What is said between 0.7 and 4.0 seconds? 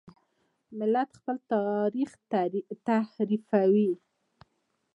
ملت خپل تاریخ تحریفوي.